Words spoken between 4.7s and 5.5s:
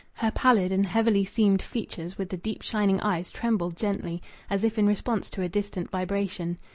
in response to a